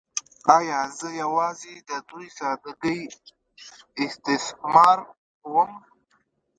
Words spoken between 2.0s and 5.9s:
دوی ساده ګۍ استثماروم؟